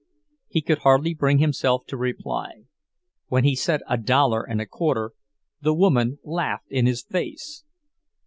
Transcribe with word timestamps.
He 0.47 0.63
could 0.63 0.79
hardly 0.79 1.13
bring 1.13 1.37
himself 1.37 1.85
to 1.85 1.95
reply. 1.95 2.63
When 3.27 3.43
he 3.43 3.55
said 3.55 3.83
"A 3.87 3.97
dollar 3.99 4.41
and 4.41 4.59
a 4.59 4.65
quarter," 4.65 5.11
the 5.61 5.75
woman 5.75 6.17
laughed 6.23 6.71
in 6.71 6.87
his 6.87 7.03
face. 7.03 7.63